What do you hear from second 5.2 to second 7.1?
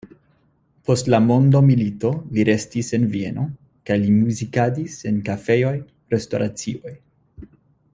kafejoj, restoracioj.